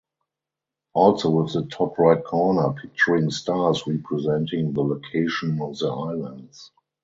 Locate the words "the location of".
4.73-5.77